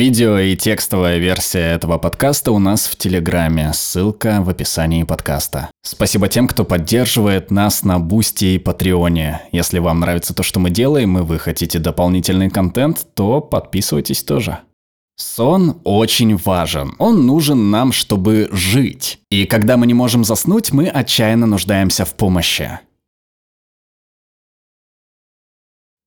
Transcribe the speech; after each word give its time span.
Видео 0.00 0.38
и 0.38 0.56
текстовая 0.56 1.18
версия 1.18 1.74
этого 1.74 1.98
подкаста 1.98 2.52
у 2.52 2.58
нас 2.58 2.86
в 2.86 2.96
Телеграме, 2.96 3.70
ссылка 3.74 4.38
в 4.40 4.48
описании 4.48 5.02
подкаста. 5.02 5.70
Спасибо 5.82 6.26
тем, 6.26 6.48
кто 6.48 6.64
поддерживает 6.64 7.50
нас 7.50 7.82
на 7.82 7.98
Бусти 7.98 8.54
и 8.54 8.58
Патреоне. 8.58 9.42
Если 9.52 9.78
вам 9.78 10.00
нравится 10.00 10.32
то, 10.32 10.42
что 10.42 10.58
мы 10.58 10.70
делаем, 10.70 11.18
и 11.18 11.20
вы 11.20 11.38
хотите 11.38 11.78
дополнительный 11.78 12.48
контент, 12.48 13.08
то 13.12 13.42
подписывайтесь 13.42 14.22
тоже. 14.22 14.60
Сон 15.16 15.82
очень 15.84 16.34
важен. 16.34 16.94
Он 16.96 17.26
нужен 17.26 17.70
нам, 17.70 17.92
чтобы 17.92 18.48
жить. 18.52 19.18
И 19.30 19.44
когда 19.44 19.76
мы 19.76 19.86
не 19.86 19.92
можем 19.92 20.24
заснуть, 20.24 20.72
мы 20.72 20.88
отчаянно 20.88 21.44
нуждаемся 21.44 22.06
в 22.06 22.14
помощи. 22.14 22.80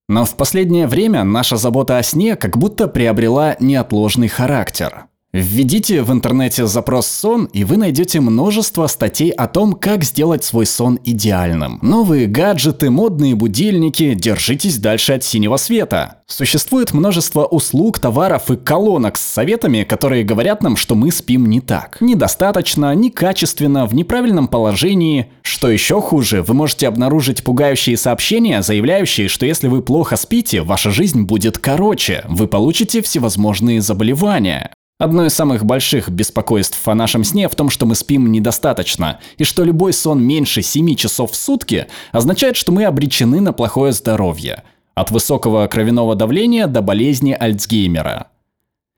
Но 0.10 0.26
в 0.26 0.36
последнее 0.36 0.88
время 0.88 1.24
наша 1.24 1.58
забота 1.58 1.98
о 1.98 2.04
сне 2.04 2.36
как 2.36 2.58
будто 2.58 2.88
приобрела 2.88 3.56
неотложный 3.60 4.28
характер. 4.28 5.06
Введите 5.36 6.04
в 6.04 6.12
интернете 6.12 6.68
запрос 6.68 7.08
«сон», 7.08 7.46
и 7.46 7.64
вы 7.64 7.78
найдете 7.78 8.20
множество 8.20 8.86
статей 8.86 9.32
о 9.32 9.48
том, 9.48 9.74
как 9.74 10.04
сделать 10.04 10.44
свой 10.44 10.68
сон 10.68 11.00
идеальным. 11.04 11.80
Новые 11.82 12.28
гаджеты, 12.28 12.92
модные 12.92 13.34
будильники, 13.34 14.14
держитесь 14.14 14.78
дальше 14.78 15.14
от 15.14 15.24
синего 15.24 15.58
света. 15.58 16.18
Существует 16.28 16.94
множество 16.94 17.46
услуг, 17.46 17.98
товаров 17.98 18.52
и 18.52 18.58
колонок 18.58 19.18
с 19.18 19.22
советами, 19.22 19.82
которые 19.82 20.24
говорят 20.24 20.62
нам, 20.62 20.76
что 20.76 20.94
мы 20.94 21.12
спим 21.12 21.48
не 21.48 21.62
так. 21.62 21.98
Недостаточно, 22.00 22.94
некачественно, 22.94 23.88
в 23.88 23.96
неправильном 23.96 24.48
положении. 24.48 25.32
Что 25.42 25.68
еще 25.68 26.00
хуже, 26.00 26.44
вы 26.44 26.54
можете 26.54 26.88
обнаружить 26.88 27.44
пугающие 27.44 27.98
сообщения, 27.98 28.62
заявляющие, 28.62 29.30
что 29.30 29.48
если 29.48 29.68
вы 29.68 29.82
плохо 29.82 30.16
спите, 30.16 30.62
ваша 30.62 30.92
жизнь 30.92 31.24
будет 31.24 31.58
короче, 31.58 32.24
вы 32.30 32.48
получите 32.48 33.02
всевозможные 33.02 33.82
заболевания. 33.82 34.70
Одно 35.00 35.26
из 35.26 35.34
самых 35.34 35.66
больших 35.66 36.10
беспокойств 36.10 36.88
о 36.88 36.96
нашем 36.96 37.24
сне 37.24 37.50
в 37.50 37.56
том, 37.56 37.70
что 37.70 37.86
мы 37.86 37.96
спим 37.96 38.32
недостаточно, 38.32 39.20
и 39.38 39.44
что 39.44 39.64
любой 39.64 39.92
сон 39.92 40.24
меньше 40.24 40.62
7 40.62 40.96
часов 40.96 41.32
в 41.32 41.36
сутки 41.36 41.88
означает, 42.12 42.56
что 42.56 42.72
мы 42.72 42.86
обречены 42.86 43.42
на 43.42 43.54
плохое 43.54 43.92
здоровье. 43.92 44.64
От 44.96 45.10
высокого 45.10 45.66
кровяного 45.68 46.16
давления 46.16 46.68
до 46.68 46.82
болезни 46.82 47.36
Альцгеймера. 47.38 48.28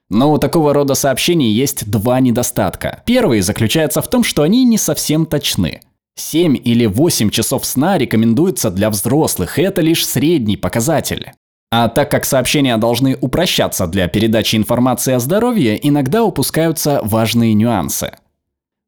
Но 0.10 0.32
у 0.32 0.38
такого 0.38 0.74
рода 0.74 0.94
сообщений 0.94 1.52
есть 1.52 1.90
два 1.90 2.20
недостатка. 2.20 3.02
Первый 3.06 3.42
заключается 3.42 4.02
в 4.02 4.10
том, 4.10 4.24
что 4.24 4.44
они 4.44 4.66
не 4.66 4.78
совсем 4.78 5.26
точны. 5.26 5.80
7 6.16 6.58
или 6.64 6.86
8 6.86 7.30
часов 7.30 7.66
сна 7.66 7.98
рекомендуется 7.98 8.70
для 8.70 8.90
взрослых, 8.90 9.58
и 9.58 9.64
это 9.64 9.82
лишь 9.82 10.06
средний 10.06 10.58
показатель. 10.58 11.32
А 11.72 11.90
так 11.90 12.12
как 12.12 12.26
сообщения 12.26 12.78
должны 12.78 13.18
упрощаться 13.20 13.88
для 13.88 14.08
передачи 14.08 14.56
информации 14.56 15.14
о 15.14 15.20
здоровье, 15.20 15.78
иногда 15.88 16.24
упускаются 16.24 17.02
важные 17.04 17.54
нюансы. 17.54 18.12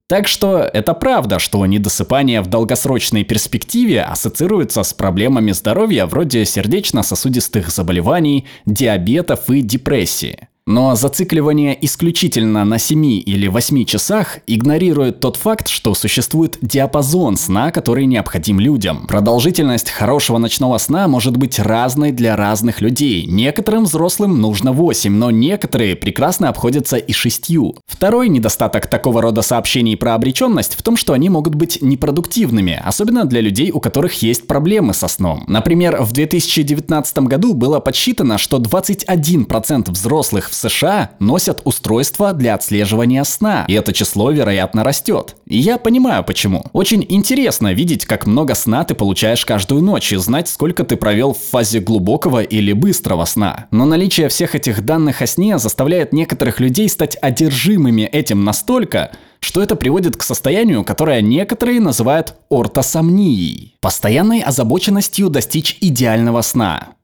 Так 0.07 0.29
что 0.29 0.59
это 0.59 0.93
правда, 0.93 1.37
что 1.37 1.65
недосыпание 1.65 2.41
в 2.41 2.47
долгосрочной 2.47 3.25
перспективе 3.25 4.03
ассоциируется 4.03 4.83
с 4.83 4.93
проблемами 4.93 5.51
здоровья 5.51 6.05
вроде 6.05 6.45
сердечно-сосудистых 6.45 7.69
заболеваний, 7.69 8.47
диабетов 8.65 9.49
и 9.49 9.61
депрессии. 9.61 10.47
Но 10.67 10.95
зацикливание 10.95 11.77
исключительно 11.79 12.65
на 12.65 12.77
7 12.77 13.05
или 13.05 13.47
8 13.47 13.85
часах 13.85 14.39
игнорирует 14.47 15.21
тот 15.21 15.37
факт, 15.37 15.69
что 15.69 15.95
существует 15.95 16.57
диапазон 16.61 17.37
сна, 17.37 17.71
который 17.71 18.05
необходим 18.05 18.59
людям. 18.59 19.07
Продолжительность 19.07 19.89
хорошего 19.89 20.39
ночного 20.39 20.77
сна 20.77 21.07
может 21.07 21.37
быть 21.37 21.57
разной 21.57 22.11
для 22.11 22.35
разных 22.35 22.81
людей. 22.81 23.25
Некоторым 23.27 23.85
взрослым 23.85 24.41
нужно 24.41 24.73
8, 24.73 25.09
но 25.09 25.31
некоторые 25.31 25.95
прекрасно 25.95 26.49
обходятся 26.49 26.97
и 26.97 27.13
6. 27.13 27.47
Второй 27.85 28.27
недостаток 28.27 28.87
такого 28.87 29.21
рода 29.21 29.43
сообщений 29.43 29.95
про 29.95 30.15
обреченность 30.15 30.75
в 30.75 30.83
том, 30.83 30.97
что 30.97 31.13
они 31.13 31.29
могут 31.29 31.55
быть 31.55 31.81
непродуктивными, 31.81 32.81
особенно 32.83 33.23
для 33.23 33.39
людей, 33.39 33.71
у 33.71 33.79
которых 33.79 34.21
есть 34.21 34.47
проблемы 34.47 34.93
со 34.93 35.07
сном. 35.07 35.45
Например, 35.47 36.01
в 36.01 36.11
2019 36.11 37.19
году 37.19 37.53
было 37.53 37.79
подсчитано, 37.79 38.37
что 38.37 38.57
21% 38.57 39.91
взрослых 39.91 40.49
в 40.49 40.56
США 40.57 41.11
носят 41.19 41.61
устройства 41.63 42.33
для 42.33 42.55
отслеживания 42.55 43.23
сна, 43.23 43.65
и 43.67 43.73
это 43.73 43.93
число, 43.93 44.31
вероятно, 44.31 44.83
растет. 44.83 45.35
И 45.45 45.57
я 45.57 45.77
понимаю 45.77 46.23
почему. 46.23 46.65
Очень 46.73 47.05
интересно 47.07 47.73
видеть, 47.73 48.05
как 48.05 48.25
много 48.25 48.55
сна 48.55 48.83
ты 48.83 48.95
получаешь 48.95 49.45
каждую 49.45 49.81
ночь 49.81 50.11
и 50.11 50.17
знать, 50.17 50.49
сколько 50.49 50.83
ты 50.83 50.97
провел 50.97 51.33
в 51.33 51.39
фазе 51.39 51.79
глубокого 51.79 52.41
или 52.41 52.73
быстрого 52.73 53.25
сна. 53.25 53.67
Но 53.71 53.85
наличие 53.85 54.29
всех 54.29 54.55
этих 54.55 54.83
данных 54.83 55.21
о 55.21 55.27
сне 55.27 55.57
заставляет 55.57 56.13
некоторых 56.13 56.59
людей 56.59 56.89
стать 56.89 57.17
одержимыми 57.21 58.01
этим 58.01 58.43
настолько, 58.43 59.11
что 59.39 59.61
это 59.61 59.75
приводит 59.75 60.17
к 60.17 60.23
состоянию, 60.23 60.83
которое 60.83 61.21
некоторые 61.21 61.79
называют 61.79 62.35
ортосомнией, 62.49 63.75
постоянной 63.81 64.41
озабоченностью 64.41 65.29
достичь 65.29 65.77
идеального 65.81 66.41
сна. 66.41 66.96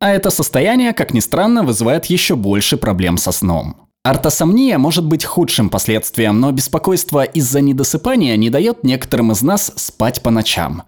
А 0.00 0.10
это 0.10 0.30
состояние, 0.30 0.94
как 0.94 1.12
ни 1.12 1.20
странно, 1.20 1.62
вызывает 1.62 2.06
еще 2.06 2.34
больше 2.34 2.78
проблем 2.78 3.18
со 3.18 3.32
сном. 3.32 3.88
Ортосомния 4.02 4.78
может 4.78 5.04
быть 5.04 5.26
худшим 5.26 5.68
последствием, 5.68 6.40
но 6.40 6.52
беспокойство 6.52 7.22
из-за 7.22 7.60
недосыпания 7.60 8.34
не 8.36 8.48
дает 8.48 8.82
некоторым 8.82 9.32
из 9.32 9.42
нас 9.42 9.70
спать 9.76 10.22
по 10.22 10.30
ночам. 10.30 10.84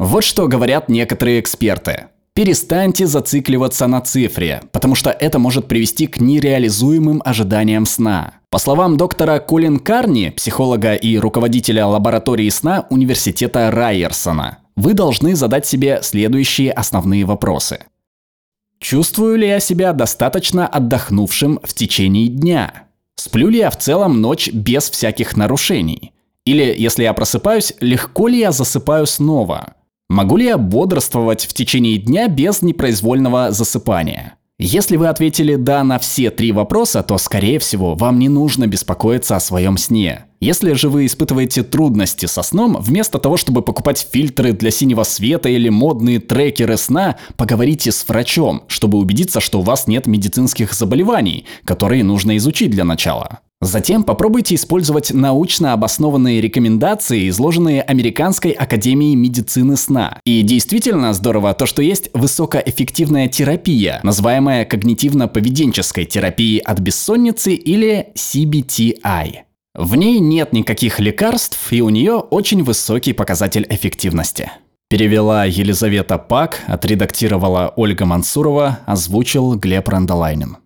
Вот 0.00 0.24
что 0.24 0.48
говорят 0.48 0.88
некоторые 0.88 1.38
эксперты. 1.38 2.06
Перестаньте 2.34 3.06
зацикливаться 3.06 3.86
на 3.86 4.00
цифре, 4.00 4.62
потому 4.72 4.96
что 4.96 5.10
это 5.10 5.38
может 5.38 5.68
привести 5.68 6.08
к 6.08 6.20
нереализуемым 6.20 7.22
ожиданиям 7.24 7.86
сна. 7.86 8.34
По 8.50 8.58
словам 8.58 8.96
доктора 8.96 9.38
Колин 9.38 9.78
Карни, 9.78 10.30
психолога 10.30 10.94
и 10.94 11.18
руководителя 11.18 11.86
лаборатории 11.86 12.48
сна 12.48 12.86
Университета 12.90 13.70
Райерсона, 13.70 14.58
вы 14.74 14.94
должны 14.94 15.36
задать 15.36 15.66
себе 15.66 16.00
следующие 16.02 16.72
основные 16.72 17.24
вопросы. 17.24 17.80
Чувствую 18.80 19.36
ли 19.36 19.48
я 19.48 19.60
себя 19.60 19.92
достаточно 19.92 20.66
отдохнувшим 20.66 21.60
в 21.62 21.74
течение 21.74 22.28
дня? 22.28 22.84
Сплю 23.16 23.48
ли 23.48 23.58
я 23.58 23.70
в 23.70 23.78
целом 23.78 24.20
ночь 24.20 24.50
без 24.52 24.88
всяких 24.88 25.36
нарушений? 25.36 26.12
Или, 26.44 26.74
если 26.78 27.02
я 27.02 27.12
просыпаюсь, 27.12 27.74
легко 27.80 28.28
ли 28.28 28.38
я 28.38 28.52
засыпаю 28.52 29.06
снова? 29.06 29.74
Могу 30.08 30.36
ли 30.36 30.46
я 30.46 30.56
бодрствовать 30.56 31.44
в 31.44 31.52
течение 31.52 31.98
дня 31.98 32.28
без 32.28 32.62
непроизвольного 32.62 33.50
засыпания? 33.50 34.34
Если 34.58 34.96
вы 34.96 35.08
ответили 35.08 35.56
«да» 35.56 35.84
на 35.84 35.98
все 35.98 36.30
три 36.30 36.52
вопроса, 36.52 37.02
то, 37.02 37.18
скорее 37.18 37.58
всего, 37.58 37.94
вам 37.94 38.18
не 38.18 38.28
нужно 38.28 38.66
беспокоиться 38.66 39.36
о 39.36 39.40
своем 39.40 39.76
сне. 39.76 40.24
Если 40.40 40.72
же 40.74 40.88
вы 40.88 41.06
испытываете 41.06 41.64
трудности 41.64 42.26
со 42.26 42.42
сном, 42.42 42.76
вместо 42.80 43.18
того, 43.18 43.36
чтобы 43.36 43.62
покупать 43.62 44.06
фильтры 44.10 44.52
для 44.52 44.70
синего 44.70 45.02
света 45.02 45.48
или 45.48 45.68
модные 45.68 46.20
трекеры 46.20 46.76
сна, 46.76 47.16
поговорите 47.36 47.90
с 47.90 48.06
врачом, 48.08 48.62
чтобы 48.68 48.98
убедиться, 48.98 49.40
что 49.40 49.58
у 49.58 49.62
вас 49.62 49.88
нет 49.88 50.06
медицинских 50.06 50.74
заболеваний, 50.74 51.44
которые 51.64 52.04
нужно 52.04 52.36
изучить 52.36 52.70
для 52.70 52.84
начала. 52.84 53.40
Затем 53.60 54.04
попробуйте 54.04 54.54
использовать 54.54 55.12
научно 55.12 55.72
обоснованные 55.72 56.40
рекомендации, 56.40 57.28
изложенные 57.28 57.82
Американской 57.82 58.52
академией 58.52 59.16
медицины 59.16 59.76
сна. 59.76 60.20
И 60.24 60.42
действительно 60.42 61.12
здорово 61.12 61.52
то, 61.54 61.66
что 61.66 61.82
есть 61.82 62.10
высокоэффективная 62.14 63.26
терапия, 63.26 63.98
называемая 64.04 64.64
когнитивно-поведенческой 64.64 66.04
терапией 66.04 66.58
от 66.58 66.78
бессонницы 66.78 67.52
или 67.52 68.12
CBTI. 68.14 69.47
В 69.78 69.94
ней 69.94 70.18
нет 70.18 70.52
никаких 70.52 70.98
лекарств, 70.98 71.72
и 71.72 71.82
у 71.82 71.88
нее 71.88 72.14
очень 72.14 72.64
высокий 72.64 73.12
показатель 73.12 73.64
эффективности. 73.70 74.50
Перевела 74.88 75.44
Елизавета 75.44 76.18
Пак, 76.18 76.64
отредактировала 76.66 77.72
Ольга 77.76 78.04
Мансурова, 78.04 78.80
озвучил 78.86 79.54
Глеб 79.54 79.88
Рандолайнин. 79.88 80.56